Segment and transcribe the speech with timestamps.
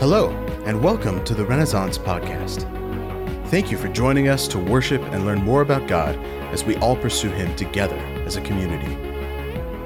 [0.00, 0.30] Hello,
[0.64, 2.62] and welcome to the Renaissance Podcast.
[3.48, 6.14] Thank you for joining us to worship and learn more about God
[6.52, 8.94] as we all pursue Him together as a community.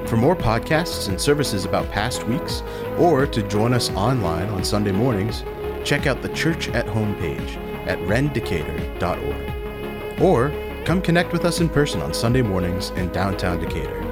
[0.06, 2.62] For more podcasts and services about past weeks,
[2.98, 5.44] or to join us online on Sunday mornings,
[5.82, 7.56] check out the Church at Home page
[7.86, 10.20] at rendecatur.org.
[10.20, 10.52] Or
[10.84, 14.02] come connect with us in person on Sunday mornings in downtown Decatur.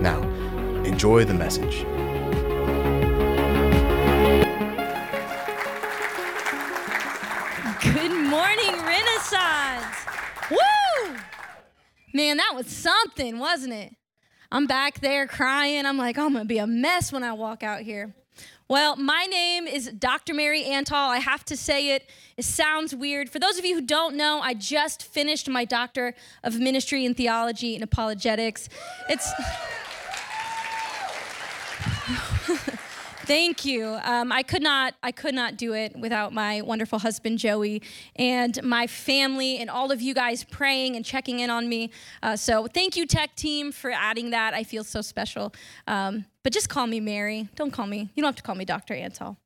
[0.00, 0.22] Now,
[0.84, 1.84] enjoy the message.
[13.58, 13.96] Wasn't it?
[14.52, 15.84] I'm back there crying.
[15.84, 18.14] I'm like, I'm going to be a mess when I walk out here.
[18.68, 20.32] Well, my name is Dr.
[20.32, 21.08] Mary Antal.
[21.08, 22.08] I have to say it.
[22.36, 23.28] It sounds weird.
[23.28, 27.14] For those of you who don't know, I just finished my Doctor of Ministry in
[27.14, 28.68] Theology and Apologetics.
[29.08, 29.28] It's.
[33.28, 33.98] Thank you.
[34.04, 34.94] Um, I could not.
[35.02, 37.82] I could not do it without my wonderful husband Joey
[38.16, 41.90] and my family and all of you guys praying and checking in on me.
[42.22, 44.54] Uh, so thank you, tech team, for adding that.
[44.54, 45.52] I feel so special.
[45.86, 47.50] Um, but just call me Mary.
[47.54, 48.08] Don't call me.
[48.14, 48.94] You don't have to call me Dr.
[48.94, 49.36] Antal.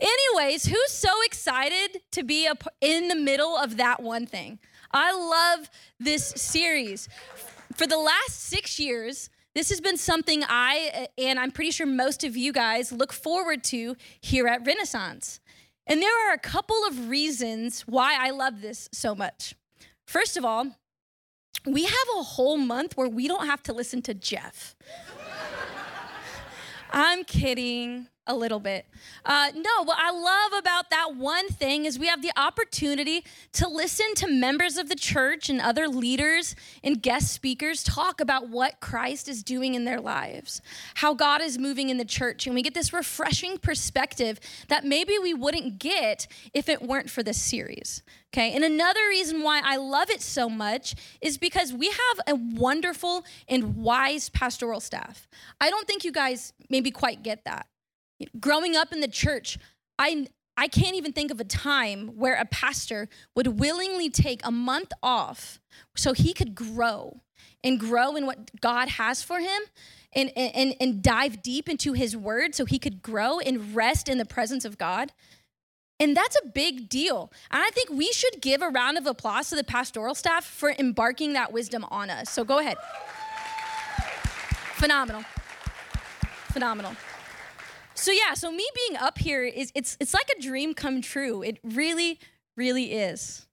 [0.00, 4.58] Anyways, who's so excited to be a, in the middle of that one thing?
[4.90, 5.70] I love
[6.00, 7.08] this series.
[7.76, 11.86] For the last six years, this has been something I, uh, and I'm pretty sure
[11.86, 15.40] most of you guys, look forward to here at Renaissance.
[15.86, 19.54] And there are a couple of reasons why I love this so much.
[20.06, 20.66] First of all,
[21.66, 24.76] we have a whole month where we don't have to listen to Jeff.
[26.92, 28.86] I'm kidding a little bit.
[29.24, 33.68] Uh, no, what I love about that one thing is we have the opportunity to
[33.68, 38.80] listen to members of the church and other leaders and guest speakers talk about what
[38.80, 40.62] Christ is doing in their lives,
[40.94, 42.46] how God is moving in the church.
[42.46, 47.22] And we get this refreshing perspective that maybe we wouldn't get if it weren't for
[47.22, 48.02] this series.
[48.32, 52.36] Okay, and another reason why I love it so much is because we have a
[52.36, 55.26] wonderful and wise pastoral staff.
[55.60, 57.66] I don't think you guys maybe quite get that.
[58.38, 59.58] Growing up in the church,
[59.98, 60.26] I
[60.56, 64.92] I can't even think of a time where a pastor would willingly take a month
[65.02, 65.58] off
[65.96, 67.22] so he could grow
[67.64, 69.62] and grow in what God has for him
[70.12, 74.18] and, and, and dive deep into his word so he could grow and rest in
[74.18, 75.12] the presence of God.
[75.98, 77.32] And that's a big deal.
[77.50, 80.74] And I think we should give a round of applause to the pastoral staff for
[80.78, 82.30] embarking that wisdom on us.
[82.30, 82.76] So go ahead.
[84.74, 85.24] Phenomenal.
[86.52, 86.96] Phenomenal.
[88.00, 91.42] So yeah, so me being up here is it's it's like a dream come true.
[91.42, 92.18] It really
[92.56, 93.46] really is.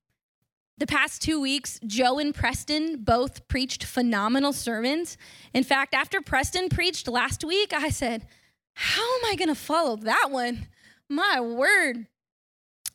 [0.78, 5.18] The past 2 weeks, Joe and Preston both preached phenomenal sermons.
[5.54, 8.26] In fact, after Preston preached last week, I said,
[8.74, 10.70] "How am I to follow that one?"
[11.10, 12.08] My word.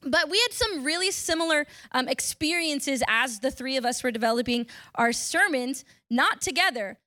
[0.00, 4.66] But we had some really similar um, experiences as the three of us were developing
[4.94, 6.98] our sermons, not together,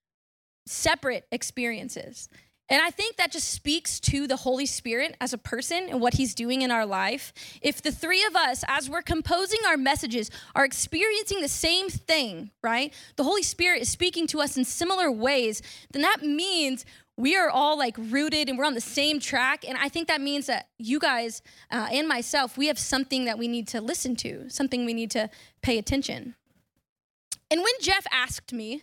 [0.67, 2.29] separate experiences.
[2.67, 6.15] And I think that just speaks to the Holy Spirit as a person and what
[6.15, 7.31] he's doing in our life.
[7.61, 12.49] If the three of us, as we're composing our messages, are experiencing the same thing,
[12.63, 12.91] right?
[13.17, 15.61] The Holy Spirit is speaking to us in similar ways,
[15.91, 16.85] then that means
[17.17, 19.63] we are all like rooted and we're on the same track.
[19.67, 23.37] And I think that means that you guys uh, and myself, we have something that
[23.37, 25.29] we need to listen to, something we need to
[25.61, 26.35] pay attention.
[27.51, 28.81] And when Jeff asked me,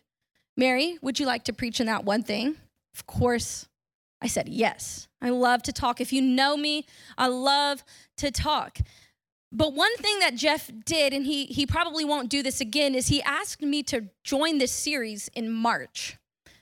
[0.57, 2.57] Mary, would you like to preach in that one thing?
[2.95, 3.67] Of course,
[4.23, 5.09] I said, Yes.
[5.21, 6.01] I love to talk.
[6.01, 7.85] If you know me, I love
[8.17, 8.79] to talk.
[9.53, 13.09] But one thing that Jeff did, and he, he probably won't do this again, is
[13.09, 16.17] he asked me to join this series in March.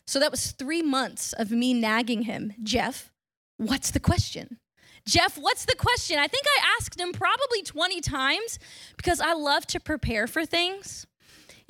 [0.06, 2.52] So that was three months of me nagging him.
[2.62, 3.12] Jeff,
[3.56, 4.58] what's the question?
[5.06, 6.18] Jeff, what's the question?
[6.18, 8.58] I think I asked him probably 20 times
[8.96, 11.06] because I love to prepare for things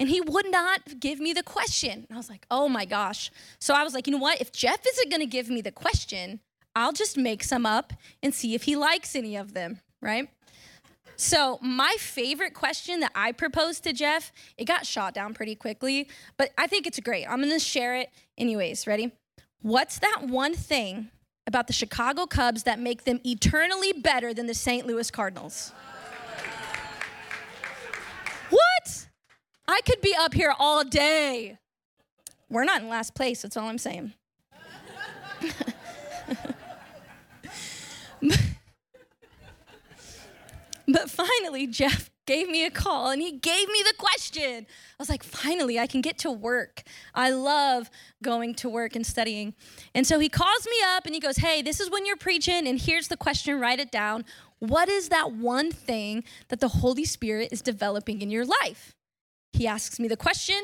[0.01, 2.07] and he would not give me the question.
[2.09, 3.31] And I was like, oh my gosh.
[3.59, 4.41] So I was like, you know what?
[4.41, 6.41] If Jeff isn't going to give me the question,
[6.75, 7.93] I'll just make some up
[8.23, 10.31] and see if he likes any of them, right?
[11.17, 16.09] So, my favorite question that I proposed to Jeff, it got shot down pretty quickly,
[16.39, 17.27] but I think it's great.
[17.27, 18.09] I'm gonna share it
[18.39, 18.87] anyways.
[18.87, 19.13] Ready?
[19.61, 21.11] What's that one thing
[21.47, 24.87] about the Chicago Cubs that make them eternally better than the St.
[24.87, 25.75] Louis Cardinals?
[29.71, 31.59] I could be up here all day.
[32.49, 34.13] We're not in last place, that's all I'm saying.
[40.89, 44.67] but finally, Jeff gave me a call and he gave me the question.
[44.67, 46.83] I was like, finally, I can get to work.
[47.15, 47.91] I love
[48.23, 49.55] going to work and studying.
[49.95, 52.67] And so he calls me up and he goes, Hey, this is when you're preaching,
[52.67, 54.25] and here's the question, write it down.
[54.59, 58.95] What is that one thing that the Holy Spirit is developing in your life?
[59.53, 60.57] He asks me the question.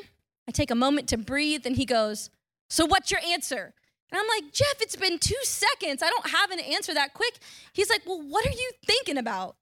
[0.49, 2.31] I take a moment to breathe, and he goes,
[2.71, 3.75] So what's your answer?
[4.11, 6.03] And I'm like, Jeff, it's been two seconds.
[6.03, 7.39] I don't have an answer that quick.
[7.73, 9.57] He's like, Well, what are you thinking about?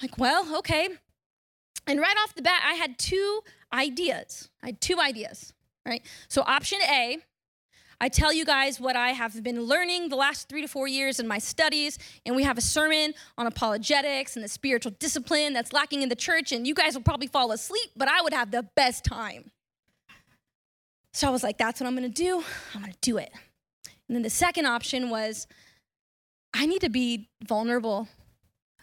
[0.00, 0.88] I'm like, well, okay.
[1.86, 3.40] And right off the bat, I had two
[3.72, 4.48] ideas.
[4.62, 5.52] I had two ideas,
[5.84, 6.02] right?
[6.28, 7.18] So, option A,
[8.00, 11.18] I tell you guys what I have been learning the last three to four years
[11.18, 15.72] in my studies, and we have a sermon on apologetics and the spiritual discipline that's
[15.72, 18.50] lacking in the church, and you guys will probably fall asleep, but I would have
[18.52, 19.50] the best time.
[21.12, 22.44] So I was like, that's what I'm gonna do.
[22.74, 23.32] I'm gonna do it.
[24.08, 25.48] And then the second option was
[26.54, 28.08] I need to be vulnerable.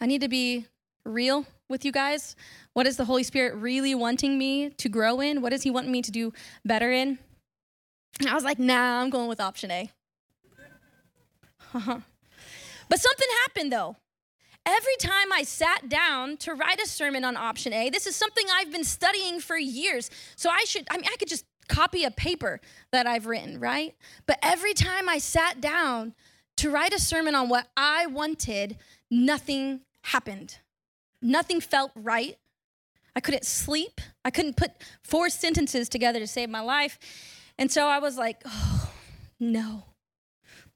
[0.01, 0.65] I need to be
[1.05, 2.35] real with you guys.
[2.73, 5.41] What is the Holy Spirit really wanting me to grow in?
[5.41, 6.33] What does He want me to do
[6.65, 7.17] better in?
[8.19, 9.89] And I was like, nah, I'm going with option A.
[11.73, 13.97] but something happened though.
[14.65, 18.45] Every time I sat down to write a sermon on option A, this is something
[18.51, 20.09] I've been studying for years.
[20.35, 22.59] So I should, I mean, I could just copy a paper
[22.91, 23.95] that I've written, right?
[24.25, 26.15] But every time I sat down
[26.57, 28.77] to write a sermon on what I wanted,
[29.11, 30.57] nothing happened.
[31.21, 32.37] Nothing felt right.
[33.15, 34.01] I couldn't sleep.
[34.23, 34.71] I couldn't put
[35.03, 36.97] four sentences together to save my life.
[37.57, 38.91] And so I was like, oh,
[39.39, 39.83] no.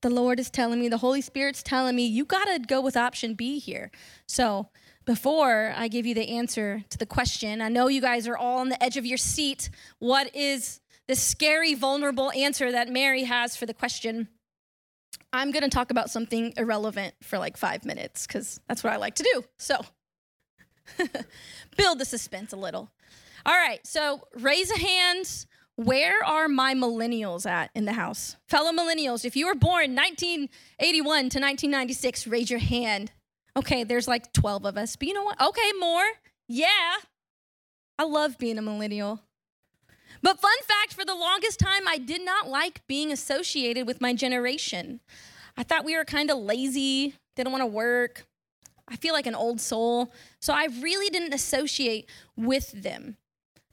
[0.01, 2.95] The Lord is telling me, the Holy Spirit's telling me, you got to go with
[2.95, 3.91] option B here.
[4.27, 4.69] So
[5.05, 8.59] before I give you the answer to the question, I know you guys are all
[8.59, 9.69] on the edge of your seat.
[9.99, 14.29] What is the scary, vulnerable answer that Mary has for the question?
[15.33, 18.97] I'm going to talk about something irrelevant for like five minutes because that's what I
[18.97, 19.43] like to do.
[19.57, 19.81] So,
[21.77, 22.89] build the suspense a little.
[23.45, 25.45] All right, so raise a hand.
[25.79, 28.35] Where are my millennials at in the house?
[28.49, 30.49] Fellow millennials, if you were born 1981
[30.99, 33.13] to 1996, raise your hand.
[33.55, 34.97] Okay, there's like 12 of us.
[34.97, 35.39] But you know what?
[35.39, 36.03] Okay, more.
[36.49, 36.95] Yeah.
[37.97, 39.21] I love being a millennial.
[40.21, 44.13] But fun fact for the longest time, I did not like being associated with my
[44.13, 44.99] generation.
[45.55, 48.25] I thought we were kind of lazy, didn't want to work.
[48.89, 50.11] I feel like an old soul.
[50.41, 53.15] So I really didn't associate with them.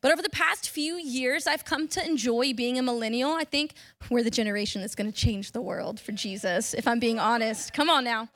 [0.03, 3.33] But over the past few years, I've come to enjoy being a millennial.
[3.33, 3.75] I think
[4.11, 7.73] we're the generation that's going to change the world for Jesus, if I'm being honest.
[7.73, 8.29] Come on now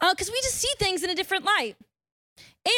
[0.00, 1.76] because uh, we just see things in a different light.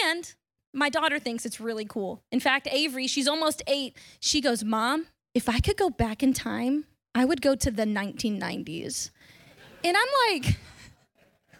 [0.04, 0.32] And
[0.72, 2.22] my daughter thinks it's really cool.
[2.30, 3.96] In fact, Avery, she's almost eight.
[4.20, 6.84] She goes, Mom, if I could go back in time,
[7.14, 9.10] I would go to the 1990s.
[9.82, 10.56] And I'm like,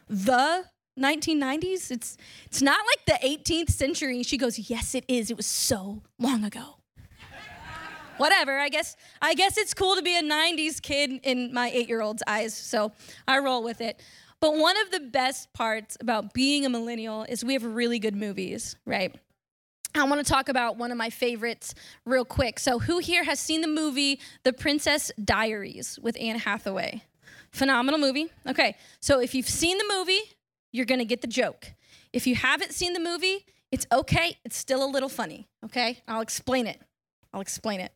[0.08, 0.64] the
[0.98, 1.90] 1990s?
[1.90, 2.16] It's
[2.46, 4.22] it's not like the 18th century.
[4.22, 5.30] She goes, "Yes, it is.
[5.30, 6.76] It was so long ago."
[8.16, 8.58] Whatever.
[8.58, 12.54] I guess I guess it's cool to be a 90s kid in my 8-year-old's eyes.
[12.54, 12.92] So,
[13.26, 14.00] I roll with it.
[14.40, 18.14] But one of the best parts about being a millennial is we have really good
[18.14, 19.14] movies, right?
[19.94, 21.74] I want to talk about one of my favorites
[22.04, 22.58] real quick.
[22.58, 27.02] So, who here has seen the movie The Princess Diaries with Anne Hathaway?
[27.52, 28.30] Phenomenal movie.
[28.46, 30.20] Okay, so if you've seen the movie,
[30.72, 31.72] you're going to get the joke.
[32.12, 34.38] If you haven't seen the movie, it's okay.
[34.44, 36.02] It's still a little funny, okay?
[36.08, 36.80] I'll explain it.
[37.32, 37.92] I'll explain it.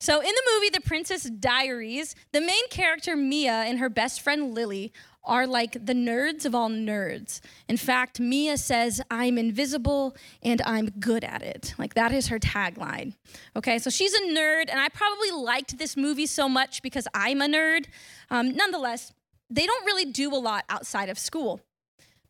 [0.00, 4.54] So, in the movie The Princess Diaries, the main character Mia and her best friend
[4.54, 4.92] Lily
[5.24, 7.40] are like the nerds of all nerds.
[7.68, 11.74] In fact, Mia says, I'm invisible and I'm good at it.
[11.78, 13.14] Like that is her tagline.
[13.56, 17.42] Okay, so she's a nerd, and I probably liked this movie so much because I'm
[17.42, 17.86] a nerd.
[18.30, 19.12] Um, nonetheless,
[19.50, 21.60] they don't really do a lot outside of school.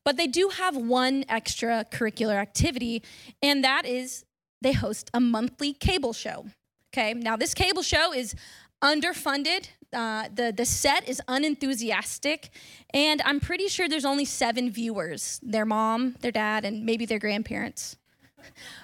[0.09, 3.03] But they do have one extracurricular activity,
[3.43, 4.25] and that is
[4.63, 6.47] they host a monthly cable show.
[6.91, 8.35] Okay, now this cable show is
[8.83, 9.69] underfunded.
[9.93, 12.49] Uh, the the set is unenthusiastic,
[12.95, 17.19] and I'm pretty sure there's only seven viewers: their mom, their dad, and maybe their
[17.19, 17.99] grandparents.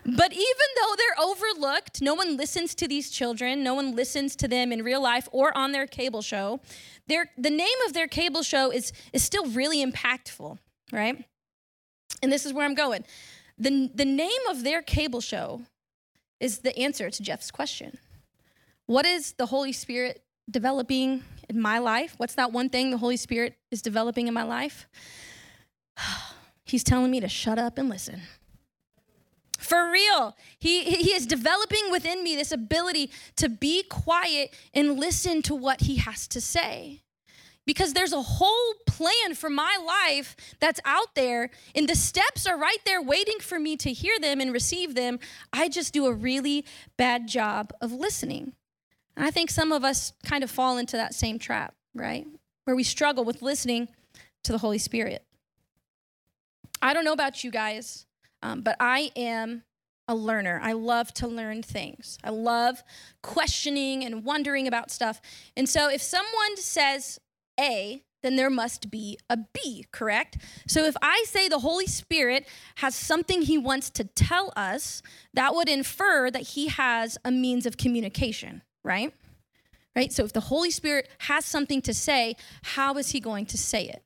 [0.05, 3.63] But even though they're overlooked, no one listens to these children.
[3.63, 6.61] No one listens to them in real life or on their cable show.
[7.07, 10.59] Their, the name of their cable show is, is still really impactful,
[10.93, 11.25] right?
[12.23, 13.05] And this is where I'm going.
[13.59, 15.63] The, the name of their cable show
[16.41, 17.99] is the answer to Jeff's question.
[18.87, 22.15] What is the Holy Spirit developing in my life?
[22.19, 24.87] What's that one thing the Holy Spirit is developing in my life?
[26.65, 28.23] He's telling me to shut up and listen.
[29.59, 30.37] For real.
[30.59, 35.83] He, he is developing within me this ability to be quiet and listen to what
[35.83, 37.04] he has to say.
[37.67, 42.59] Because there's a whole plan for my life that's out there, and the steps are
[42.59, 45.19] right there waiting for me to hear them and receive them.
[45.53, 46.65] I just do a really
[46.97, 48.53] bad job of listening.
[49.17, 52.27] And I think some of us kind of fall into that same trap, right?
[52.65, 53.89] Where we struggle with listening
[54.45, 55.25] to the Holy Spirit.
[56.83, 58.07] I don't know about you guys,
[58.43, 59.63] um, but I am
[60.07, 60.61] a learner.
[60.63, 62.19] I love to learn things.
[62.23, 62.83] I love
[63.23, 65.21] questioning and wondering about stuff.
[65.57, 67.19] And so if someone says
[67.59, 70.39] A, then there must be a B, correct?
[70.67, 75.03] So if I say the Holy Spirit has something he wants to tell us,
[75.35, 79.13] that would infer that he has a means of communication, right?
[79.95, 80.11] Right?
[80.11, 83.85] So if the Holy Spirit has something to say, how is he going to say
[83.85, 84.03] it?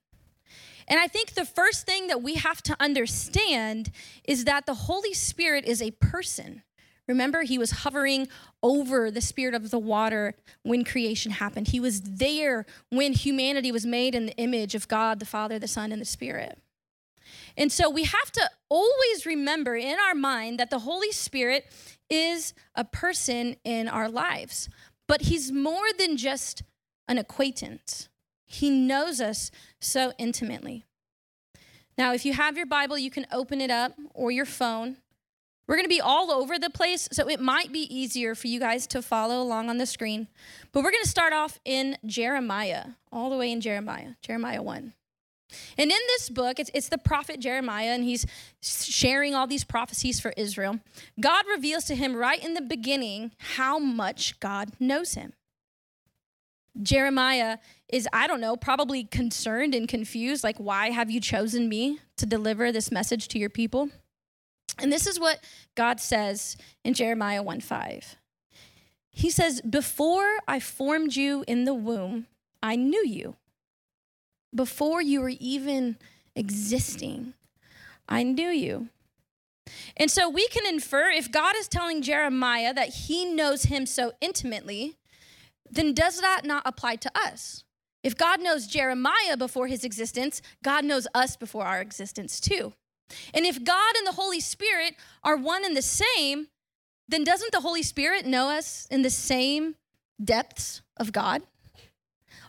[0.89, 3.91] And I think the first thing that we have to understand
[4.25, 6.63] is that the Holy Spirit is a person.
[7.09, 8.29] Remember, he was hovering
[8.63, 11.69] over the spirit of the water when creation happened.
[11.69, 15.67] He was there when humanity was made in the image of God, the Father, the
[15.67, 16.59] Son, and the Spirit.
[17.57, 21.67] And so we have to always remember in our mind that the Holy Spirit
[22.11, 24.69] is a person in our lives,
[25.07, 26.63] but he's more than just
[27.09, 28.09] an acquaintance.
[28.47, 29.51] He knows us
[29.81, 30.85] so intimately.
[31.97, 34.99] Now, if you have your Bible, you can open it up or your phone.
[35.69, 38.59] We're going to be all over the place, so it might be easier for you
[38.59, 40.27] guys to follow along on the screen.
[40.73, 44.95] But we're going to start off in Jeremiah, all the way in Jeremiah, Jeremiah 1.
[45.77, 48.25] And in this book, it's, it's the prophet Jeremiah, and he's
[48.63, 50.81] sharing all these prophecies for Israel.
[51.21, 55.35] God reveals to him right in the beginning how much God knows him.
[56.83, 57.59] Jeremiah
[57.89, 60.45] is, I don't know, probably concerned and confused.
[60.45, 63.91] Like, why have you chosen me to deliver this message to your people?
[64.81, 65.43] And this is what
[65.75, 68.17] God says in Jeremiah 1 5.
[69.11, 72.27] He says, Before I formed you in the womb,
[72.63, 73.37] I knew you.
[74.55, 75.97] Before you were even
[76.35, 77.35] existing,
[78.09, 78.89] I knew you.
[79.97, 84.13] And so we can infer if God is telling Jeremiah that he knows him so
[84.21, 84.97] intimately,
[85.71, 87.65] then does that not apply to us?
[88.03, 92.73] If God knows Jeremiah before his existence, God knows us before our existence too.
[93.35, 96.49] And if God and the Holy Spirit are one and the same,
[97.09, 99.77] then doesn't the Holy Spirit know us in the same
[100.23, 101.43] depths of God?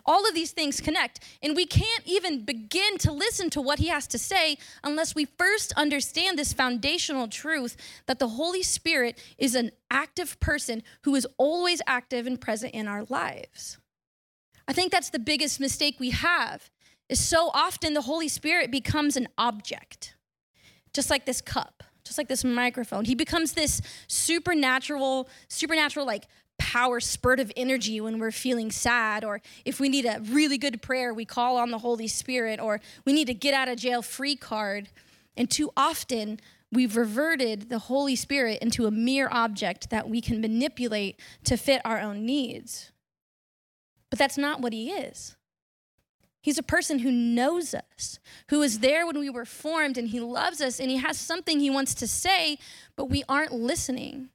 [0.06, 1.20] All of these things connect.
[1.42, 5.24] And we can't even begin to listen to what he has to say unless we
[5.24, 7.76] first understand this foundational truth
[8.06, 12.88] that the Holy Spirit is an active person who is always active and present in
[12.88, 13.78] our lives.
[14.66, 16.70] I think that's the biggest mistake we have.
[17.08, 20.14] Is so often the Holy Spirit becomes an object.
[20.92, 23.04] Just like this cup, just like this microphone.
[23.04, 26.26] He becomes this supernatural supernatural like
[26.58, 30.82] power spurt of energy when we're feeling sad, or if we need a really good
[30.82, 34.02] prayer, we call on the Holy Spirit, or we need to get out of jail
[34.02, 34.90] free card.
[35.36, 36.38] And too often,
[36.70, 41.80] we've reverted the Holy Spirit into a mere object that we can manipulate to fit
[41.84, 42.92] our own needs.
[44.10, 45.36] But that's not what He is.
[46.42, 48.18] He's a person who knows us,
[48.48, 51.60] who was there when we were formed, and He loves us, and He has something
[51.60, 52.58] He wants to say,
[52.96, 54.30] but we aren't listening.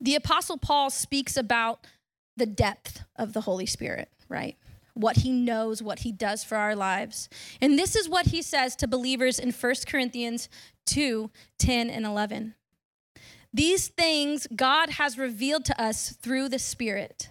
[0.00, 1.86] The Apostle Paul speaks about
[2.36, 4.56] the depth of the Holy Spirit, right?
[4.94, 7.28] What he knows, what he does for our lives.
[7.60, 10.48] And this is what he says to believers in 1 Corinthians
[10.86, 12.54] 2 10 and 11.
[13.52, 17.30] These things God has revealed to us through the Spirit.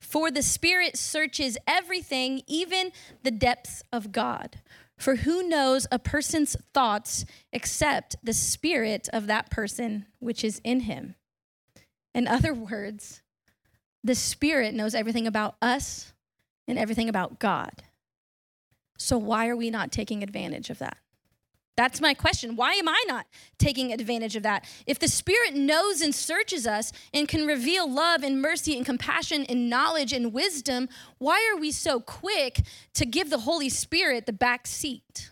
[0.00, 4.60] For the Spirit searches everything, even the depths of God.
[4.96, 10.80] For who knows a person's thoughts except the spirit of that person which is in
[10.80, 11.14] him?
[12.14, 13.22] In other words,
[14.02, 16.12] the Spirit knows everything about us
[16.66, 17.84] and everything about God.
[18.98, 20.98] So, why are we not taking advantage of that?
[21.78, 22.56] That's my question.
[22.56, 24.68] Why am I not taking advantage of that?
[24.84, 29.44] If the Spirit knows and searches us and can reveal love and mercy and compassion
[29.44, 32.62] and knowledge and wisdom, why are we so quick
[32.94, 35.30] to give the Holy Spirit the back seat?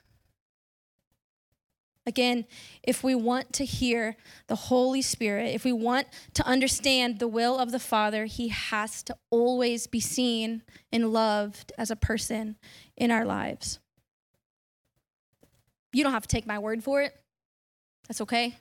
[2.06, 2.44] Again,
[2.80, 4.14] if we want to hear
[4.46, 9.02] the Holy Spirit, if we want to understand the will of the Father, He has
[9.02, 10.62] to always be seen
[10.92, 12.54] and loved as a person
[12.96, 13.80] in our lives.
[15.92, 17.14] You don't have to take my word for it.
[18.08, 18.56] That's okay.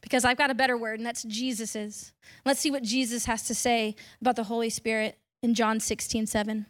[0.00, 2.12] Because I've got a better word, and that's Jesus's.
[2.44, 6.66] Let's see what Jesus has to say about the Holy Spirit in John 16, 7.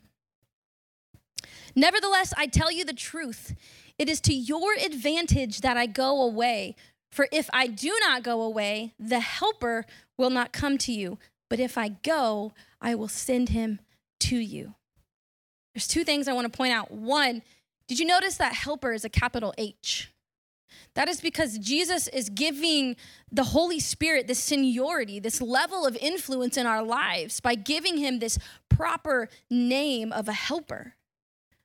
[1.74, 3.54] Nevertheless, I tell you the truth.
[3.98, 6.74] It is to your advantage that I go away.
[7.10, 9.84] For if I do not go away, the Helper
[10.16, 11.18] will not come to you.
[11.48, 13.80] But if I go, I will send him
[14.20, 14.74] to you.
[15.74, 16.90] There's two things I want to point out.
[16.90, 17.42] One,
[17.88, 20.12] did you notice that helper is a capital H?
[20.94, 22.96] That is because Jesus is giving
[23.30, 28.18] the Holy Spirit this seniority, this level of influence in our lives by giving him
[28.18, 30.94] this proper name of a helper.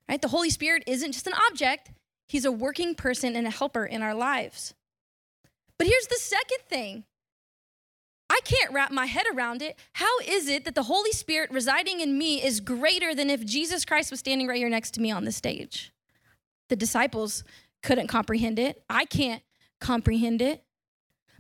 [0.07, 0.21] Right?
[0.21, 1.91] The Holy Spirit isn't just an object,
[2.27, 4.73] he's a working person and a helper in our lives.
[5.77, 7.03] But here's the second thing
[8.29, 9.77] I can't wrap my head around it.
[9.93, 13.85] How is it that the Holy Spirit residing in me is greater than if Jesus
[13.85, 15.92] Christ was standing right here next to me on the stage?
[16.73, 17.43] The disciples
[17.83, 18.83] couldn't comprehend it.
[18.89, 19.43] I can't
[19.79, 20.63] comprehend it.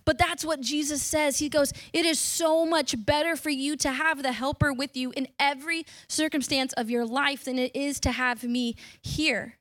[0.05, 1.39] But that's what Jesus says.
[1.39, 5.11] He goes, It is so much better for you to have the helper with you
[5.17, 9.57] in every circumstance of your life than it is to have me here.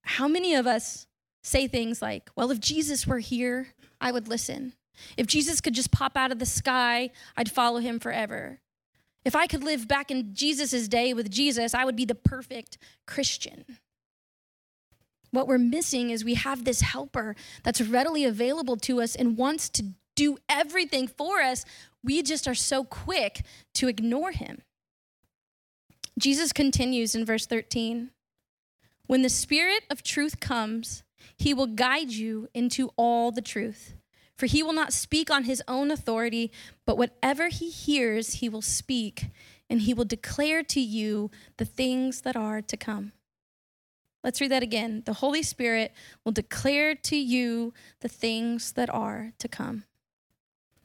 [0.00, 1.06] How many of us
[1.42, 3.66] say things like, Well, if Jesus were here,
[4.00, 4.72] I would listen.
[5.18, 8.60] If Jesus could just pop out of the sky, I'd follow him forever.
[9.24, 12.76] If I could live back in Jesus' day with Jesus, I would be the perfect
[13.06, 13.64] Christian.
[15.30, 19.68] What we're missing is we have this helper that's readily available to us and wants
[19.70, 21.64] to do everything for us.
[22.04, 24.62] We just are so quick to ignore him.
[26.18, 28.10] Jesus continues in verse 13
[29.06, 31.02] When the Spirit of truth comes,
[31.36, 33.94] he will guide you into all the truth.
[34.36, 36.50] For he will not speak on his own authority,
[36.86, 39.30] but whatever he hears, he will speak,
[39.70, 43.12] and he will declare to you the things that are to come.
[44.24, 45.02] Let's read that again.
[45.04, 45.92] The Holy Spirit
[46.24, 49.84] will declare to you the things that are to come.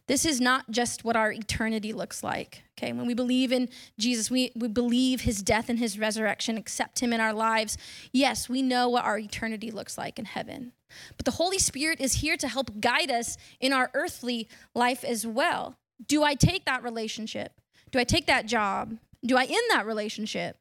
[0.08, 2.64] This is not just what our eternity looks like.
[2.78, 7.00] Okay, when we believe in Jesus, we, we believe his death and his resurrection, accept
[7.00, 7.78] him in our lives.
[8.12, 10.74] Yes, we know what our eternity looks like in heaven.
[11.18, 15.26] But the Holy Spirit is here to help guide us in our earthly life as
[15.26, 15.78] well.
[16.06, 17.54] Do I take that relationship?
[17.92, 18.98] Do I take that job?
[19.26, 20.58] Do I end that relationship?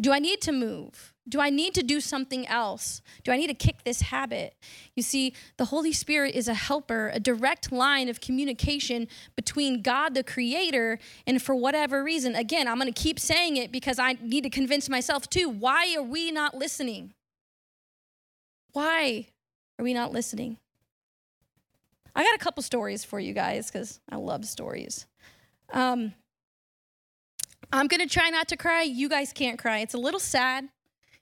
[0.00, 1.12] Do I need to move?
[1.28, 3.02] Do I need to do something else?
[3.24, 4.54] Do I need to kick this habit?
[4.94, 10.14] You see, the Holy Spirit is a helper, a direct line of communication between God,
[10.14, 14.16] the Creator, and for whatever reason, again, I'm going to keep saying it because I
[14.22, 15.48] need to convince myself too.
[15.48, 17.12] Why are we not listening?
[18.72, 19.28] Why
[19.78, 20.58] are we not listening?
[22.14, 25.06] I got a couple stories for you guys because I love stories.
[25.72, 26.14] Um,
[27.72, 28.82] I'm going to try not to cry.
[28.82, 29.78] You guys can't cry.
[29.80, 30.68] It's a little sad.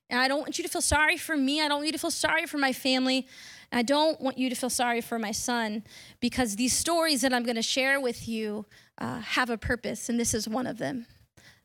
[0.08, 1.60] And I don't want you to feel sorry for me.
[1.60, 3.26] I don't want you to feel sorry for my family.
[3.72, 5.82] I don't want you to feel sorry for my son
[6.20, 8.66] because these stories that I'm going to share with you
[8.98, 11.06] uh, have a purpose, and this is one of them.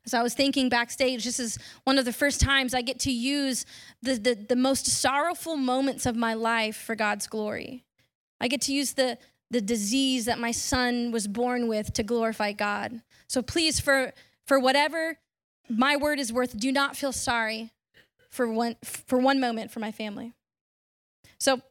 [0.05, 3.11] As I was thinking backstage, this is one of the first times I get to
[3.11, 3.65] use
[4.01, 7.85] the, the, the most sorrowful moments of my life for God's glory.
[8.39, 9.19] I get to use the,
[9.51, 13.01] the disease that my son was born with to glorify God.
[13.27, 14.13] So please, for,
[14.47, 15.19] for whatever
[15.69, 17.71] my word is worth, do not feel sorry
[18.31, 20.33] for one for one moment for my family.
[21.37, 21.61] So,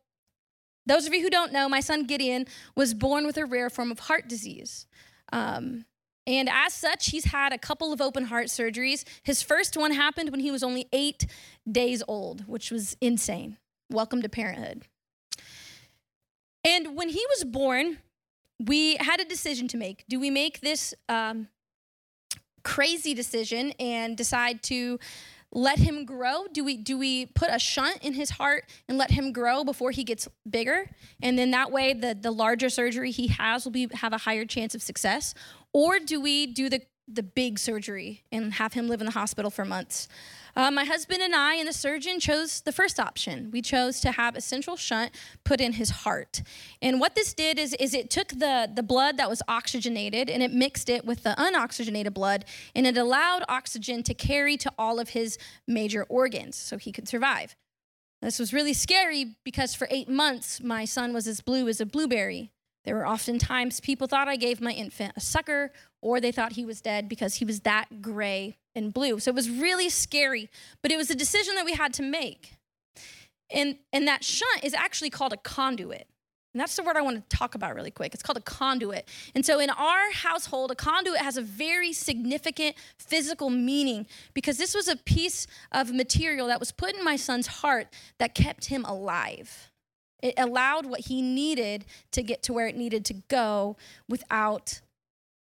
[0.86, 3.90] those of you who don't know, my son Gideon was born with a rare form
[3.90, 4.86] of heart disease.
[5.32, 5.84] Um,
[6.26, 9.04] and as such, he's had a couple of open heart surgeries.
[9.22, 11.26] His first one happened when he was only eight
[11.70, 13.56] days old, which was insane.
[13.90, 14.84] Welcome to parenthood.
[16.64, 17.98] And when he was born,
[18.58, 20.04] we had a decision to make.
[20.08, 21.48] Do we make this um,
[22.62, 24.98] crazy decision and decide to
[25.52, 26.46] let him grow?
[26.52, 29.90] Do we do we put a shunt in his heart and let him grow before
[29.90, 30.90] he gets bigger?
[31.22, 34.44] And then that way the the larger surgery he has will be have a higher
[34.44, 35.34] chance of success?
[35.72, 39.50] Or do we do the the big surgery and have him live in the hospital
[39.50, 40.08] for months?
[40.56, 43.50] Uh, my husband and I and the surgeon chose the first option.
[43.50, 45.12] We chose to have a central shunt
[45.44, 46.42] put in his heart.
[46.82, 50.42] And what this did is, is it took the, the blood that was oxygenated and
[50.42, 54.98] it mixed it with the unoxygenated blood, and it allowed oxygen to carry to all
[54.98, 57.56] of his major organs so he could survive.
[58.22, 61.86] This was really scary because for eight months, my son was as blue as a
[61.86, 62.50] blueberry.
[62.84, 66.52] There were often times people thought I gave my infant a sucker, or they thought
[66.52, 69.18] he was dead because he was that gray and blue.
[69.18, 70.48] So it was really scary,
[70.82, 72.56] but it was a decision that we had to make.
[73.50, 76.06] And, and that shunt is actually called a conduit.
[76.52, 78.12] And that's the word I want to talk about really quick.
[78.12, 79.08] It's called a conduit.
[79.34, 84.74] And so in our household, a conduit has a very significant physical meaning because this
[84.74, 87.86] was a piece of material that was put in my son's heart
[88.18, 89.70] that kept him alive.
[90.22, 93.76] It allowed what he needed to get to where it needed to go
[94.08, 94.80] without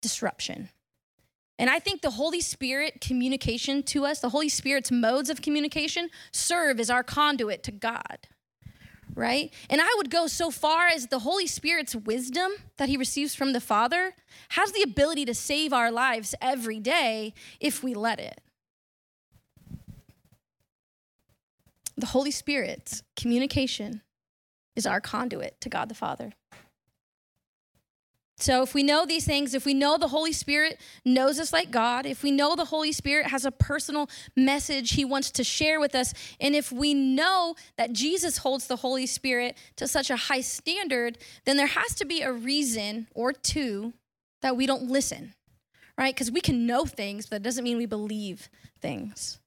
[0.00, 0.68] disruption.
[1.62, 6.11] And I think the Holy Spirit communication to us, the Holy Spirit's modes of communication,
[6.33, 8.27] serve as our conduit to God.
[9.14, 9.53] right?
[9.70, 13.53] And I would go so far as the Holy Spirit's wisdom that he receives from
[13.53, 14.14] the Father
[14.51, 18.40] has the ability to save our lives every day if we let it.
[21.96, 24.03] The Holy Spirit's communication
[24.75, 26.33] is our conduit to God the Father.
[28.42, 31.70] So, if we know these things, if we know the Holy Spirit knows us like
[31.70, 35.78] God, if we know the Holy Spirit has a personal message he wants to share
[35.78, 40.16] with us, and if we know that Jesus holds the Holy Spirit to such a
[40.16, 43.92] high standard, then there has to be a reason or two
[44.40, 45.35] that we don't listen,
[45.96, 46.12] right?
[46.12, 48.50] Because we can know things, but that doesn't mean we believe
[48.81, 49.38] things.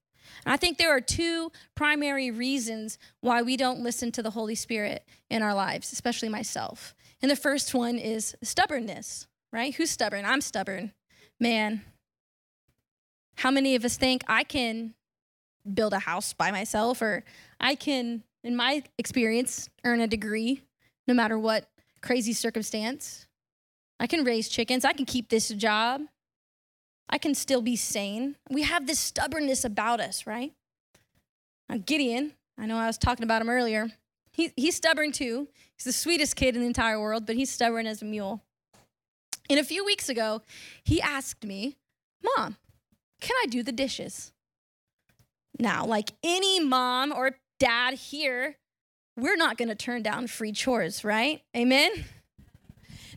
[0.46, 4.56] And I think there are two primary reasons why we don't listen to the Holy
[4.56, 6.96] Spirit in our lives, especially myself.
[7.26, 9.74] And the first one is stubbornness, right?
[9.74, 10.26] Who's stubborn?
[10.26, 10.92] I'm stubborn.
[11.40, 11.82] Man,
[13.38, 14.94] how many of us think I can
[15.74, 17.24] build a house by myself or
[17.60, 20.62] I can, in my experience, earn a degree
[21.08, 21.68] no matter what
[22.00, 23.26] crazy circumstance?
[24.00, 24.86] I can raise chickens.
[24.86, 26.02] I can keep this job.
[27.10, 28.36] I can still be sane.
[28.52, 30.54] We have this stubbornness about us, right?
[31.70, 33.90] Now, Gideon, I know I was talking about him earlier.
[34.36, 35.48] He, he's stubborn too.
[35.78, 38.44] He's the sweetest kid in the entire world, but he's stubborn as a mule.
[39.50, 40.42] And a few weeks ago,
[40.84, 41.78] he asked me,
[42.22, 42.58] Mom,
[43.22, 44.34] can I do the dishes?
[45.58, 48.58] Now, like any mom or dad here,
[49.16, 51.42] we're not gonna turn down free chores, right?
[51.56, 51.92] Amen?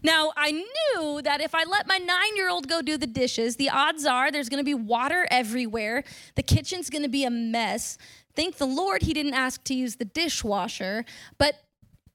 [0.02, 3.56] Now, I knew that if I let my nine year old go do the dishes,
[3.56, 6.04] the odds are there's gonna be water everywhere,
[6.36, 7.98] the kitchen's gonna be a mess.
[8.38, 11.04] Thank the Lord he didn't ask to use the dishwasher.
[11.38, 11.56] But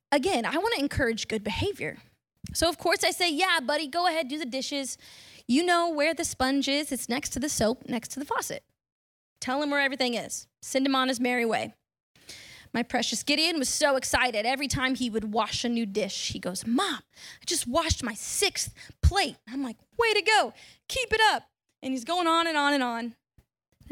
[0.10, 1.98] again, I wanna encourage good behavior.
[2.54, 4.98] So, of course, I say, Yeah, buddy, go ahead, do the dishes.
[5.50, 8.64] You know where the sponge is, it's next to the soap, next to the faucet.
[9.42, 11.74] Tell him where everything is, send him on his merry way.
[12.74, 14.46] My precious Gideon was so excited.
[14.46, 17.00] Every time he would wash a new dish, he goes, Mom,
[17.42, 19.36] I just washed my sixth plate.
[19.52, 20.54] I'm like, Way to go.
[20.88, 21.44] Keep it up.
[21.82, 23.16] And he's going on and on and on.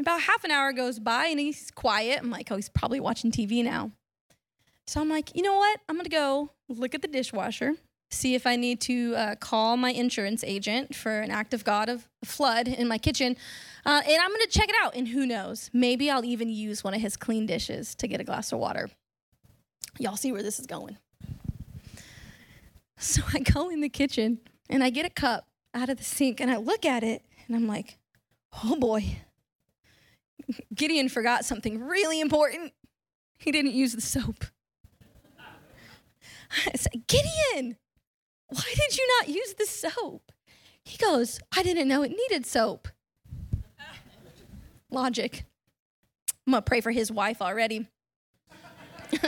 [0.00, 2.20] About half an hour goes by and he's quiet.
[2.20, 3.92] I'm like, Oh, he's probably watching TV now.
[4.86, 5.80] So I'm like, You know what?
[5.88, 7.74] I'm going to go look at the dishwasher,
[8.10, 11.88] see if I need to uh, call my insurance agent for an act of God
[11.88, 13.36] of flood in my kitchen.
[13.84, 14.94] Uh, and I'm gonna check it out.
[14.94, 15.70] And who knows?
[15.72, 18.90] Maybe I'll even use one of his clean dishes to get a glass of water.
[19.98, 20.96] Y'all see where this is going.
[22.98, 24.38] So I go in the kitchen
[24.70, 27.56] and I get a cup out of the sink and I look at it and
[27.56, 27.98] I'm like,
[28.62, 29.18] oh boy.
[30.74, 32.72] Gideon forgot something really important.
[33.38, 34.44] He didn't use the soap.
[36.66, 37.76] I said, Gideon,
[38.48, 40.32] why did you not use the soap?
[40.84, 42.88] He goes, I didn't know it needed soap.
[44.90, 45.44] Logic.
[46.46, 47.88] I'm gonna pray for his wife already.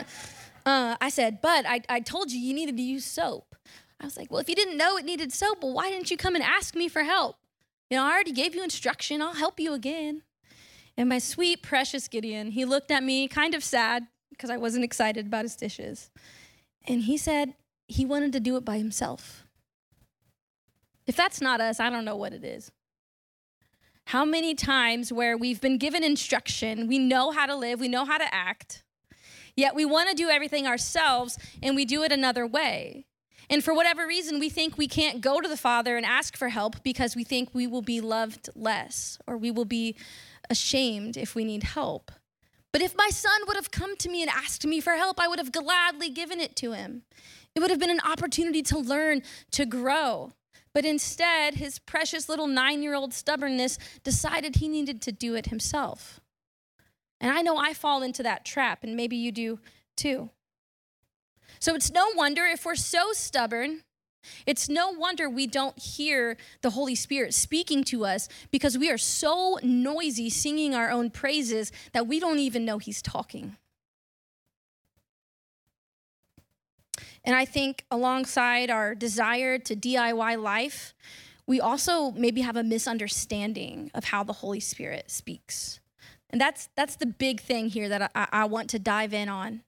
[0.67, 3.55] uh, I said, but I, I told you you needed to use soap.
[4.01, 6.17] I was like, well, if you didn't know it needed soap, well, why didn't you
[6.17, 7.37] come and ask me for help?
[7.89, 9.23] You know, I already gave you instruction.
[9.23, 10.23] I'll help you again.
[10.97, 14.85] And my sweet, precious Gideon, he looked at me kind of sad because I wasn't
[14.85, 16.11] excited about his dishes.
[16.87, 17.55] And he said
[17.87, 19.45] he wanted to do it by himself.
[21.07, 22.71] If that's not us, I don't know what it is.
[24.07, 28.05] How many times where we've been given instruction, we know how to live, we know
[28.05, 28.83] how to act,
[29.57, 33.07] yet we want to do everything ourselves and we do it another way.
[33.51, 36.49] And for whatever reason, we think we can't go to the Father and ask for
[36.49, 39.97] help because we think we will be loved less or we will be
[40.51, 42.11] ashamed if we need help.
[42.73, 45.29] But if my son would have come to me and asked me for help, I
[45.29, 47.03] would have gladly given it to him.
[47.55, 50.33] It would have been an opportunity to learn, to grow.
[50.73, 55.47] But instead, his precious little nine year old stubbornness decided he needed to do it
[55.47, 56.21] himself.
[57.21, 59.61] And I know I fall into that trap, and maybe you do
[59.97, 60.31] too.
[61.61, 63.83] So it's no wonder if we're so stubborn,
[64.47, 68.99] it's no wonder we don't hear the Holy Spirit speaking to us because we are
[68.99, 73.57] so noisy singing our own praises that we don't even know He's talking.
[77.25, 80.95] And I think alongside our desire to DIY life,
[81.47, 85.81] we also maybe have a misunderstanding of how the Holy Spirit speaks.
[86.31, 89.63] And that's that's the big thing here that I, I want to dive in on.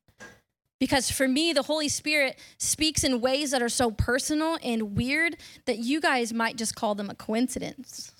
[0.78, 5.36] Because for me, the Holy Spirit speaks in ways that are so personal and weird
[5.64, 8.12] that you guys might just call them a coincidence.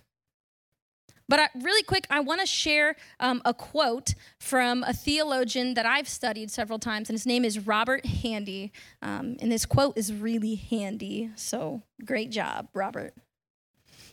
[1.29, 5.85] But I, really quick, I want to share um, a quote from a theologian that
[5.85, 8.73] I've studied several times, and his name is Robert Handy.
[9.03, 11.31] Um, and this quote is really handy.
[11.35, 13.15] So great job, Robert.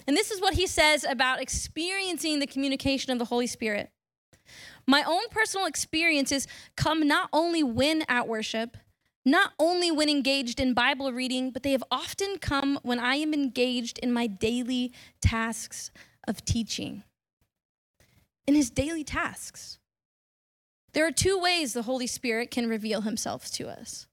[0.08, 3.92] And this is what he says about experiencing the communication of the Holy Spirit.
[4.88, 8.78] My own personal experiences come not only when at worship,
[9.26, 13.34] not only when engaged in Bible reading, but they have often come when I am
[13.34, 14.92] engaged in my daily
[15.22, 15.92] tasks
[16.28, 17.04] of teaching.
[18.46, 19.80] In his daily tasks.
[20.92, 24.08] There are two ways the Holy Spirit can reveal himself to us.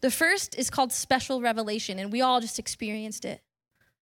[0.00, 3.42] The first is called special revelation, and we all just experienced it.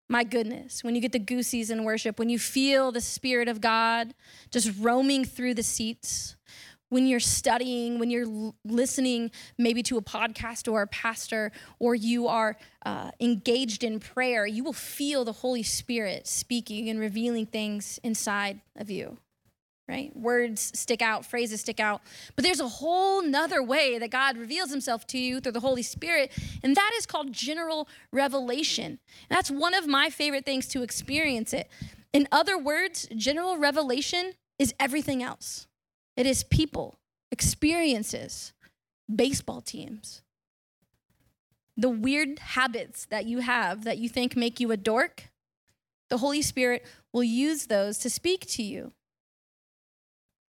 [0.09, 3.61] My goodness, when you get the goosies in worship, when you feel the Spirit of
[3.61, 4.15] God
[4.51, 6.37] just roaming through the seats,
[6.89, 12.29] when you're studying, when you're listening maybe to a podcast or a pastor, or you
[12.29, 17.99] are uh, engaged in prayer, you will feel the Holy Spirit speaking and revealing things
[18.05, 19.19] inside of you.
[19.89, 20.15] Right?
[20.17, 22.03] Words stick out, phrases stick out.
[22.35, 25.83] But there's a whole nother way that God reveals himself to you through the Holy
[25.83, 26.33] Spirit,
[26.65, 28.99] and that is called general revelation.
[29.31, 31.69] And that's one of my favorite things to experience it.
[32.13, 35.69] In other words, general revelation is everything else.
[36.17, 36.99] It is people,
[37.31, 38.55] experiences,
[39.15, 40.23] baseball teams.
[41.77, 45.29] The weird habits that you have that you think make you a dork,
[46.09, 48.93] the Holy Spirit will use those to speak to you.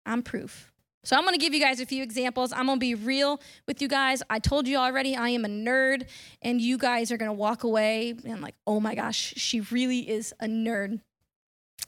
[0.09, 0.73] I'm proof.
[1.05, 2.53] So I'm to give you guys a few examples.
[2.53, 4.23] I'm to be real with you guys.
[4.29, 6.09] I told you already I am a nerd
[6.42, 10.35] and you guys are to walk away and like, "Oh my gosh, she really is
[10.40, 11.01] a nerd."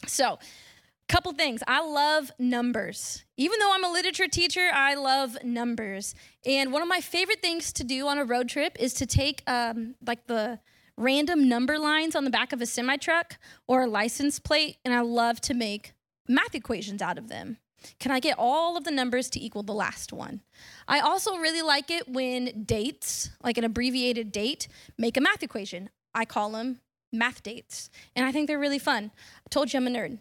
[0.06, 0.38] So,
[1.08, 1.60] couple things.
[1.66, 3.24] I love numbers.
[3.36, 6.14] Even though I'm a literature teacher, I love numbers.
[6.46, 9.42] And one of my favorite things to do on a road trip is to take
[9.48, 10.60] um, like the
[10.96, 14.94] random number lines on the back of a semi truck or a license plate, and
[14.94, 15.92] I love to make
[16.28, 17.58] math equations out of them.
[17.98, 20.40] Can I get all of the numbers to equal the last one?
[20.86, 25.90] I also really like it when dates, like an abbreviated date, make a math equation.
[26.14, 26.80] I call them
[27.12, 29.10] math dates, and I think they're really fun.
[29.16, 30.18] I told you I'm a nerd.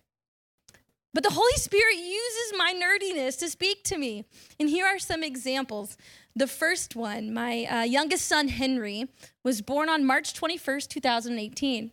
[1.13, 4.25] But the Holy Spirit uses my nerdiness to speak to me.
[4.59, 5.97] And here are some examples.
[6.35, 9.07] The first one my uh, youngest son, Henry,
[9.43, 11.91] was born on March 21st, 2018.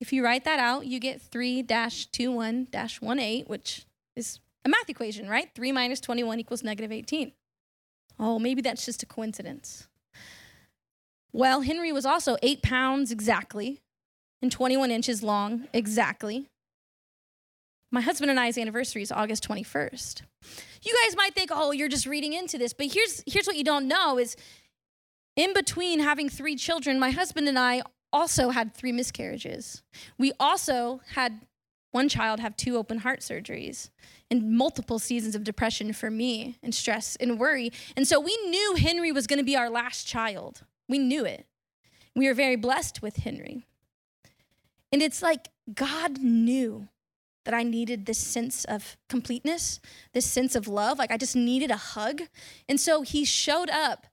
[0.00, 3.84] If you write that out, you get 3 21 18, which
[4.16, 5.48] is a math equation, right?
[5.54, 7.32] 3 minus 21 equals negative 18.
[8.18, 9.88] Oh, maybe that's just a coincidence.
[11.32, 13.80] Well, Henry was also 8 pounds exactly
[14.42, 16.48] and 21 inches long exactly.
[17.90, 20.22] My husband and I's anniversary is August 21st.
[20.82, 23.64] You guys might think, "Oh, you're just reading into this." But here's here's what you
[23.64, 24.34] don't know is
[25.36, 29.82] in between having 3 children, my husband and I also had 3 miscarriages.
[30.18, 31.46] We also had
[31.92, 33.90] one child have two open heart surgeries
[34.30, 37.70] and multiple seasons of depression for me and stress and worry.
[37.96, 40.62] And so we knew Henry was going to be our last child.
[40.88, 41.46] We knew it.
[42.16, 43.62] We were very blessed with Henry.
[44.90, 46.88] And it's like God knew
[47.44, 49.80] that I needed this sense of completeness,
[50.12, 50.98] this sense of love.
[50.98, 52.22] Like I just needed a hug.
[52.68, 54.06] And so he showed up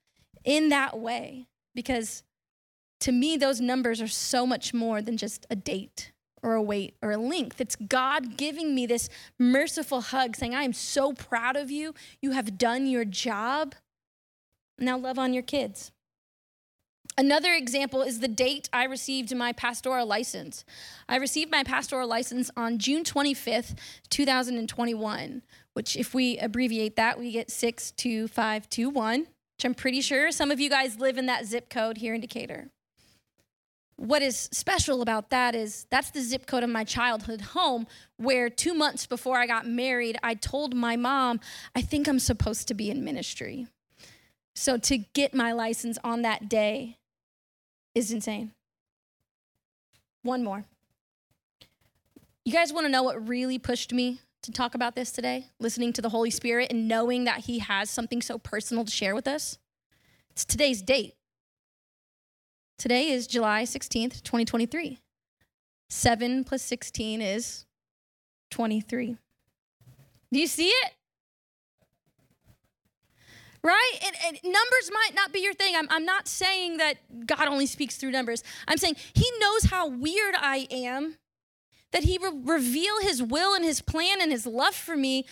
[0.44, 2.24] in that way because
[3.02, 6.96] to me, those numbers are so much more than just a date or a weight
[7.02, 7.60] or a length.
[7.62, 11.94] It's God giving me this merciful hug saying, I am so proud of you.
[12.22, 13.76] You have done your job.
[14.78, 15.92] Now love on your kids.
[17.18, 20.64] Another example is the date I received my pastoral license.
[21.10, 23.76] I received my pastoral license on June 25th,
[24.10, 25.42] 2021,
[25.74, 30.70] which, if we abbreviate that, we get 62521, which I'm pretty sure some of you
[30.70, 32.70] guys live in that zip code here in Decatur.
[34.00, 37.86] What is special about that is that's the zip code of my childhood home,
[38.16, 41.42] where two months before I got married, I told my mom,
[41.76, 43.68] I think I'm supposed to be in ministry.
[44.56, 46.98] So to get my license on that day,
[47.94, 48.54] is insane.
[50.24, 50.64] One more.
[52.46, 55.48] You guys want to know what really pushed me to talk about this today?
[55.60, 59.14] Listening to the Holy Spirit and knowing that He has something so personal to share
[59.14, 59.58] with us?
[60.32, 61.16] It's today's date.
[62.80, 65.00] Today is July 16th, 2023.
[65.90, 67.66] 7 plus 16 is
[68.52, 69.18] 23.
[70.32, 70.94] Do you see it?
[73.62, 73.92] right?
[74.06, 75.76] And, and, numbers might not be your thing.
[75.76, 78.44] I'm, I'm not saying that God only speaks through numbers.
[78.66, 81.18] I'm saying He knows how weird I am,
[81.92, 85.26] that He will reveal His will and His plan and His love for me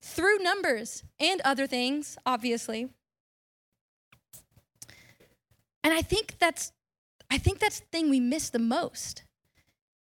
[0.00, 2.90] through numbers and other things, obviously.
[5.82, 6.70] And I think that's
[7.32, 9.22] I think that's the thing we miss the most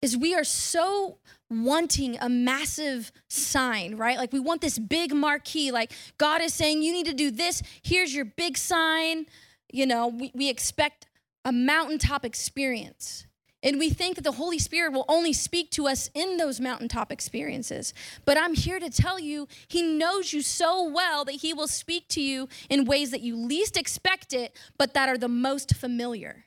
[0.03, 1.17] is we are so
[1.49, 4.19] wanting a massive sign, right?
[4.19, 7.63] Like we want this big marquee, like God is saying, you need to do this.
[7.83, 9.25] Here's your big sign.
[9.73, 11.07] You know, we, we expect
[11.47, 13.27] a mountaintop experience.
[13.63, 17.11] And we think that the Holy Spirit will only speak to us in those mountaintop
[17.11, 17.95] experiences.
[18.27, 22.07] But I'm here to tell you, He knows you so well that He will speak
[22.09, 26.45] to you in ways that you least expect it, but that are the most familiar.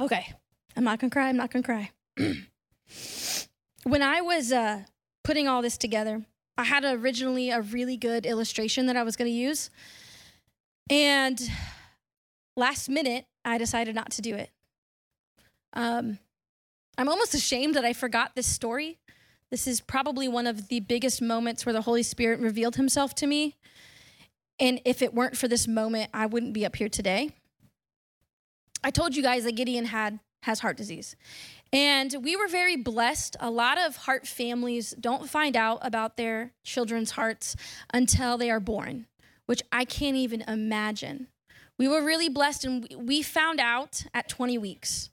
[0.00, 0.32] Okay,
[0.76, 1.90] I'm not gonna cry, I'm not gonna cry.
[3.84, 4.82] when I was uh,
[5.22, 6.24] putting all this together,
[6.56, 9.70] I had originally a really good illustration that I was going to use.
[10.88, 11.40] And
[12.56, 14.50] last minute, I decided not to do it.
[15.72, 16.18] Um,
[16.96, 18.98] I'm almost ashamed that I forgot this story.
[19.50, 23.26] This is probably one of the biggest moments where the Holy Spirit revealed himself to
[23.26, 23.56] me.
[24.60, 27.30] And if it weren't for this moment, I wouldn't be up here today.
[28.84, 31.16] I told you guys that Gideon had has heart disease.
[31.72, 33.34] And we were very blessed.
[33.40, 37.56] A lot of heart families don't find out about their children's hearts
[37.94, 39.06] until they are born,
[39.46, 41.28] which I can't even imagine.
[41.78, 45.10] We were really blessed, and we found out at 20 weeks.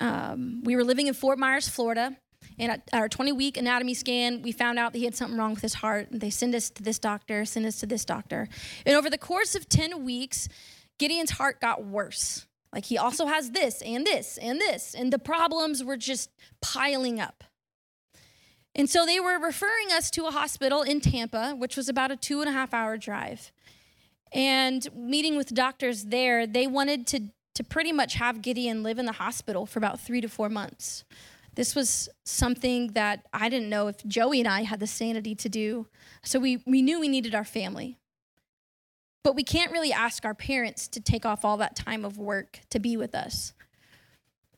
[0.00, 2.16] Um, we were living in Fort Myers, Florida,
[2.58, 5.52] and at our 20 week anatomy scan, we found out that he had something wrong
[5.52, 6.10] with his heart.
[6.10, 8.48] And they send us to this doctor, send us to this doctor.
[8.84, 10.48] And over the course of 10 weeks,
[10.98, 12.46] Gideon's heart got worse.
[12.72, 17.20] Like he also has this and this and this, and the problems were just piling
[17.20, 17.44] up.
[18.74, 22.16] And so they were referring us to a hospital in Tampa, which was about a
[22.16, 23.50] two and a half hour drive.
[24.32, 27.20] And meeting with doctors there, they wanted to,
[27.54, 31.04] to pretty much have Gideon live in the hospital for about three to four months.
[31.54, 35.48] This was something that I didn't know if Joey and I had the sanity to
[35.48, 35.86] do.
[36.22, 37.96] So we, we knew we needed our family.
[39.26, 42.60] But we can't really ask our parents to take off all that time of work
[42.70, 43.54] to be with us.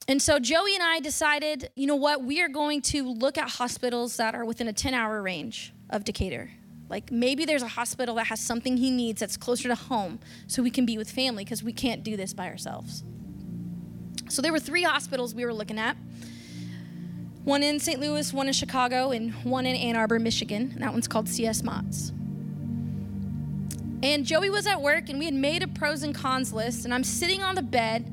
[0.06, 3.48] And so Joey and I decided, you know what, we are going to look at
[3.48, 6.50] hospitals that are within a 10 hour range of Decatur.
[6.90, 10.62] Like maybe there's a hospital that has something he needs that's closer to home so
[10.62, 13.04] we can be with family because we can't do this by ourselves.
[14.28, 15.96] So there were three hospitals we were looking at
[17.44, 17.98] one in St.
[17.98, 20.72] Louis, one in Chicago, and one in Ann Arbor, Michigan.
[20.74, 22.12] And that one's called CS Motts.
[24.02, 26.84] And Joey was at work and we had made a pros and cons list.
[26.84, 28.04] And I'm sitting on the bed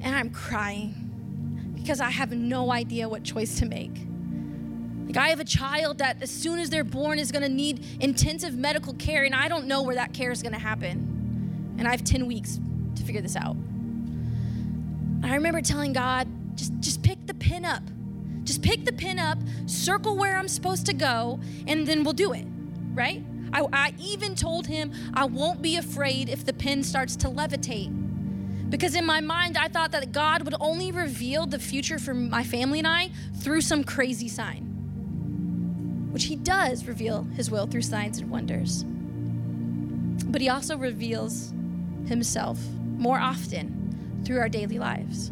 [0.00, 4.06] and I'm crying because I have no idea what choice to make.
[5.06, 8.56] Like, I have a child that as soon as they're born is gonna need intensive
[8.56, 11.74] medical care, and I don't know where that care is gonna happen.
[11.78, 12.58] And I have 10 weeks
[12.96, 13.56] to figure this out.
[15.22, 16.26] I remember telling God,
[16.56, 17.82] just, just pick the pin up.
[18.44, 22.32] Just pick the pin up, circle where I'm supposed to go, and then we'll do
[22.32, 22.46] it,
[22.92, 23.22] right?
[23.54, 28.00] I, I even told him I won't be afraid if the pen starts to levitate.
[28.68, 32.42] Because in my mind, I thought that God would only reveal the future for my
[32.42, 38.18] family and I through some crazy sign, which He does reveal His will through signs
[38.18, 38.84] and wonders.
[40.26, 41.52] But He also reveals
[42.06, 42.58] Himself
[42.96, 45.30] more often through our daily lives.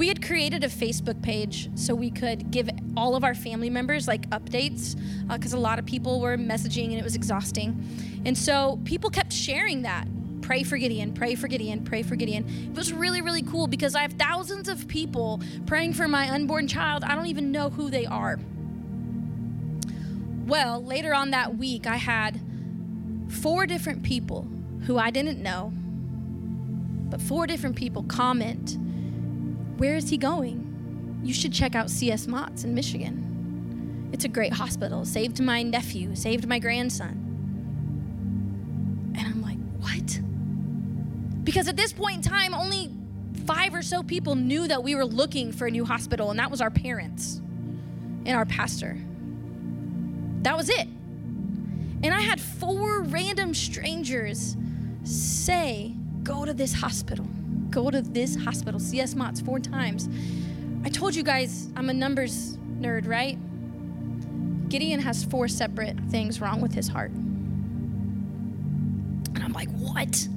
[0.00, 4.08] We had created a Facebook page so we could give all of our family members
[4.08, 7.84] like updates because uh, a lot of people were messaging and it was exhausting.
[8.24, 10.08] And so people kept sharing that.
[10.40, 12.48] Pray for Gideon, pray for Gideon, pray for Gideon.
[12.70, 16.66] It was really, really cool because I have thousands of people praying for my unborn
[16.66, 17.04] child.
[17.04, 18.40] I don't even know who they are.
[20.46, 22.40] Well, later on that week, I had
[23.28, 24.48] four different people
[24.86, 25.74] who I didn't know,
[27.10, 28.78] but four different people comment
[29.80, 31.22] where is he going?
[31.24, 34.10] You should check out CS Motts in Michigan.
[34.12, 35.06] It's a great hospital.
[35.06, 37.16] Saved my nephew, saved my grandson.
[39.16, 40.20] And I'm like, what?
[41.44, 42.90] Because at this point in time, only
[43.46, 46.50] five or so people knew that we were looking for a new hospital, and that
[46.50, 47.40] was our parents
[48.26, 48.98] and our pastor.
[50.42, 50.88] That was it.
[52.02, 54.58] And I had four random strangers
[55.04, 57.26] say, go to this hospital
[57.70, 60.08] go to this hospital, CS Motts, four times.
[60.84, 63.38] I told you guys I'm a numbers nerd, right?
[64.68, 67.10] Gideon has four separate things wrong with his heart.
[69.34, 70.28] And I'm like, what?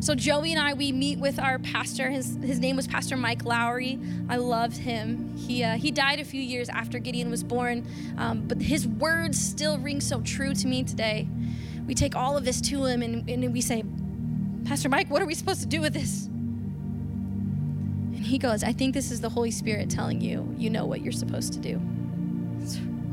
[0.00, 2.08] So Joey and I, we meet with our pastor.
[2.08, 3.98] His, his name was Pastor Mike Lowry.
[4.28, 5.36] I loved him.
[5.36, 9.38] He, uh, he died a few years after Gideon was born, um, but his words
[9.38, 11.28] still ring so true to me today.
[11.86, 13.82] We take all of this to him and, and we say,
[14.64, 16.28] Pastor Mike, what are we supposed to do with this?
[18.28, 21.12] He goes, I think this is the Holy Spirit telling you, you know what you're
[21.12, 21.80] supposed to do.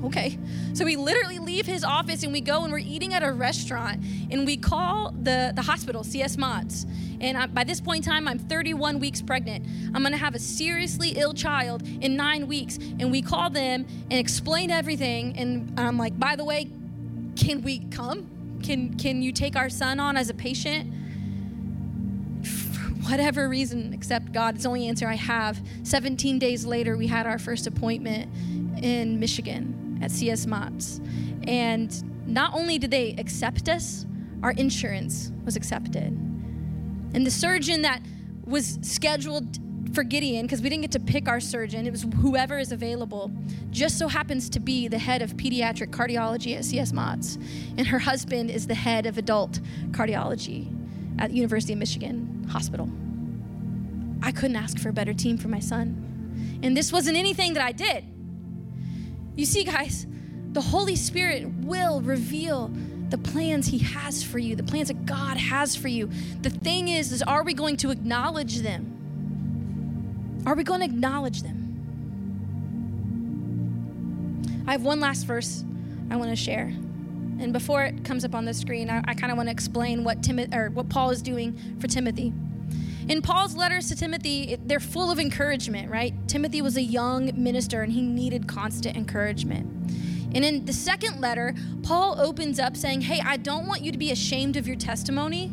[0.04, 0.38] Okay.
[0.74, 4.04] So we literally leave his office and we go and we're eating at a restaurant
[4.30, 6.86] and we call the, the hospital, CS Motts.
[7.22, 9.66] And I, by this point in time, I'm 31 weeks pregnant.
[9.96, 12.78] I'm going to have a seriously ill child in nine weeks.
[13.00, 15.38] And we call them and explain everything.
[15.38, 16.70] And I'm like, by the way,
[17.36, 18.60] can we come?
[18.64, 20.92] Can can you take our son on as a patient?
[23.10, 25.62] Whatever reason, except God, it's the only answer I have.
[25.84, 28.32] 17 days later, we had our first appointment
[28.84, 31.00] in Michigan at CS Motts.
[31.48, 34.08] And not only did they accept us,
[34.42, 36.18] our insurance was accepted.
[37.14, 38.02] And the surgeon that
[38.44, 39.60] was scheduled
[39.94, 43.32] for Gideon, because we didn't get to pick our surgeon, it was whoever is available,
[43.70, 47.38] just so happens to be the head of pediatric cardiology at CS Motts.
[47.78, 49.60] And her husband is the head of adult
[49.92, 50.72] cardiology
[51.20, 52.90] at the University of Michigan Hospital.
[54.22, 56.60] I couldn't ask for a better team for my son.
[56.64, 58.06] And this wasn't anything that I did.
[59.36, 60.08] You see, guys,
[60.54, 62.72] the Holy Spirit will reveal
[63.10, 66.10] the plans he has for you, the plans that God has for you.
[66.42, 70.44] The thing is, is are we going to acknowledge them?
[70.46, 71.62] Are we going to acknowledge them?
[74.68, 75.64] I have one last verse
[76.10, 76.74] I want to share.
[77.40, 80.04] And before it comes up on the screen, I, I kind of want to explain
[80.04, 82.34] what Timothy or what Paul is doing for Timothy.
[83.08, 86.14] In Paul's letters to Timothy, they're full of encouragement, right?
[86.28, 89.68] Timothy was a young minister and he needed constant encouragement.
[90.34, 93.98] And in the second letter, Paul opens up saying, Hey, I don't want you to
[93.98, 95.52] be ashamed of your testimony.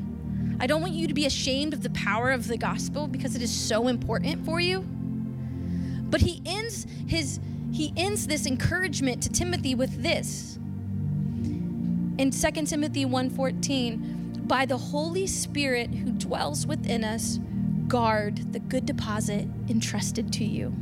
[0.60, 3.42] I don't want you to be ashamed of the power of the gospel because it
[3.42, 4.80] is so important for you.
[4.80, 7.38] But he ends his
[7.70, 10.51] he ends this encouragement to Timothy with this.
[12.18, 17.38] In 2 Timothy 1:14, by the Holy Spirit who dwells within us,
[17.88, 20.74] guard the good deposit entrusted to you.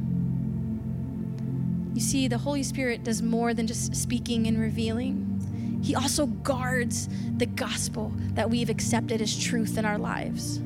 [1.95, 5.81] You see, the Holy Spirit does more than just speaking and revealing.
[5.83, 10.61] He also guards the gospel that we've accepted as truth in our lives.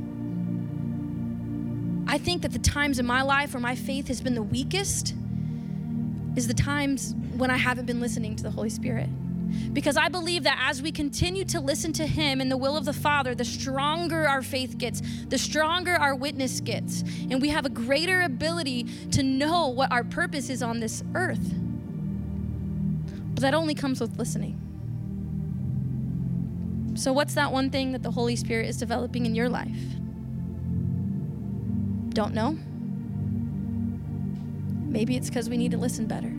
[2.07, 5.15] I think that the times in my life where my faith has been the weakest
[6.37, 9.09] is the times when I haven't been listening to the Holy Spirit.
[9.72, 12.84] Because I believe that as we continue to listen to Him and the will of
[12.84, 17.66] the Father, the stronger our faith gets, the stronger our witness gets, and we have
[17.66, 21.55] a greater ability to know what our purpose is on this earth.
[23.34, 24.61] But that only comes with listening.
[26.94, 29.76] So, what's that one thing that the Holy Spirit is developing in your life?
[32.11, 32.57] Don't know?
[34.88, 36.32] Maybe it's because we need to listen better.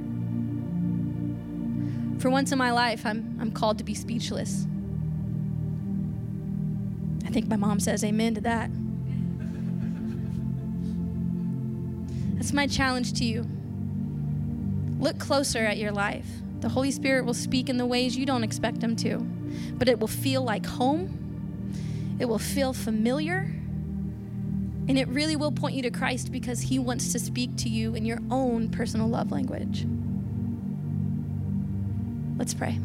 [2.25, 4.65] For once in my life, I'm, I'm called to be speechless.
[7.23, 8.71] I think my mom says amen to that.
[12.35, 13.45] That's my challenge to you.
[14.97, 16.25] Look closer at your life.
[16.61, 19.19] The Holy Spirit will speak in the ways you don't expect Him to,
[19.75, 22.17] but it will feel like home.
[22.17, 23.41] It will feel familiar.
[24.87, 27.93] And it really will point you to Christ because He wants to speak to you
[27.93, 29.85] in your own personal love language.
[32.37, 32.79] Let's pray.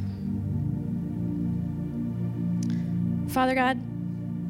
[3.28, 3.80] Father God,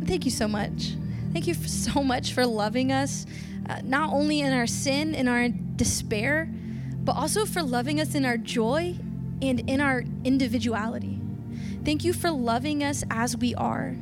[0.05, 0.95] thank you so much.
[1.33, 3.27] Thank you so much for loving us,
[3.69, 6.49] uh, not only in our sin, in our despair,
[7.05, 8.97] but also for loving us in our joy
[9.43, 11.21] and in our individuality.
[11.85, 13.95] Thank you for loving us as we are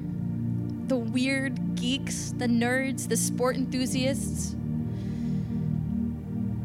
[0.89, 4.57] the weird geeks, the nerds, the sport enthusiasts.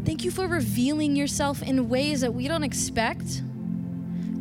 [0.06, 3.42] Thank you for revealing yourself in ways that we don't expect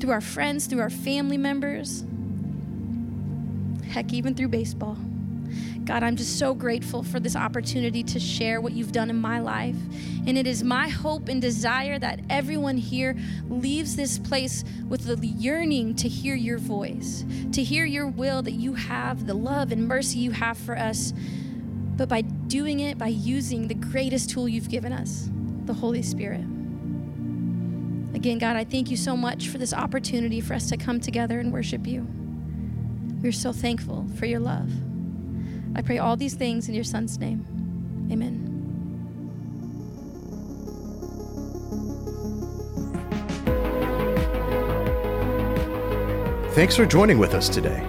[0.02, 2.02] through our friends, through our family members,
[3.88, 4.96] heck, even through baseball.
[5.84, 9.38] God, I'm just so grateful for this opportunity to share what you've done in my
[9.38, 9.76] life.
[10.26, 13.16] And it is my hope and desire that everyone here
[13.48, 18.54] leaves this place with the yearning to hear your voice, to hear your will that
[18.54, 21.12] you have, the love and mercy you have for us.
[21.96, 25.30] But by doing it, by using the greatest tool you've given us,
[25.64, 26.44] the Holy Spirit.
[28.22, 31.40] Again, God, I thank you so much for this opportunity for us to come together
[31.40, 32.06] and worship you.
[33.20, 34.70] We're so thankful for your love.
[35.74, 37.44] I pray all these things in your Son's name.
[38.12, 38.48] Amen.
[46.52, 47.84] Thanks for joining with us today.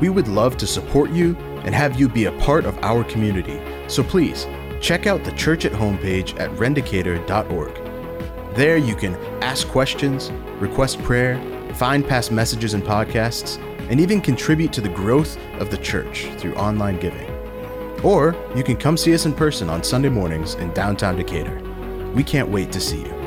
[0.00, 3.60] We would love to support you and have you be a part of our community.
[3.86, 4.46] So please
[4.80, 7.87] check out the church at home page at rendicator.org.
[8.54, 11.40] There you can ask questions, request prayer,
[11.74, 13.58] find past messages and podcasts,
[13.90, 17.28] and even contribute to the growth of the church through online giving.
[18.02, 21.60] Or you can come see us in person on Sunday mornings in downtown Decatur.
[22.14, 23.17] We can't wait to see you.